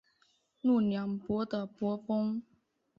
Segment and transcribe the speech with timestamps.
[0.61, 2.41] 若两波的波峰。